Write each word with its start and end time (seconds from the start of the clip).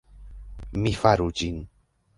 Mi 0.85 0.95
faru 1.03 1.31
ĝin. 1.43 1.65